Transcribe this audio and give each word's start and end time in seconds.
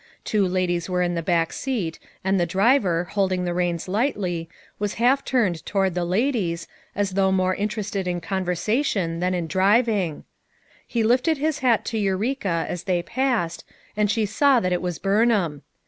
Two 0.25 0.47
ladies 0.47 0.89
were 0.89 1.03
in 1.03 1.13
the 1.13 1.21
back 1.21 1.53
seat 1.53 1.99
and 2.23 2.39
the 2.39 2.45
driver, 2.47 3.03
holding 3.11 3.45
the 3.45 3.53
reins 3.53 3.87
lightly, 3.87 4.49
was 4.79 4.95
half 4.95 5.23
turned 5.23 5.63
toward 5.63 5.93
the 5.93 6.03
ladies, 6.03 6.67
as 6.95 7.11
though 7.11 7.31
more 7.31 7.53
interested 7.53 8.07
in 8.07 8.19
conversation 8.19 9.19
than 9.19 9.35
in 9.35 9.45
driv 9.45 9.85
142 9.85 9.93
FOUR 9.93 9.93
MOTHERS 9.93 10.17
AT 10.17 10.33
CHAUTAUQUA 10.39 10.79
ing. 10.79 10.83
He 10.87 11.03
lifted 11.03 11.37
his 11.37 11.59
hat 11.59 11.85
to 11.85 11.97
Eureka 11.99 12.65
as 12.67 12.83
they 12.85 13.03
passed, 13.03 13.63
and 13.95 14.09
she 14.09 14.25
saw 14.25 14.59
that 14.59 14.73
it 14.73 14.81
was 14.81 14.97
Burnham. 14.97 15.61